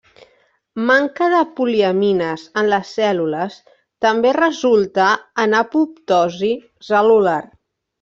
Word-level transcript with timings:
Manca 0.91 1.27
de 1.33 1.41
poliamines 1.59 2.47
en 2.63 2.71
les 2.73 2.95
cèl·lules 3.01 3.61
també 4.09 4.35
resulta 4.41 5.15
en 5.47 5.59
apoptosi 5.63 6.55
cel·lular. 6.93 7.43